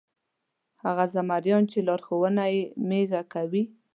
[0.83, 3.63] هغه زمریان چې لارښوونه یې مېږه کوي.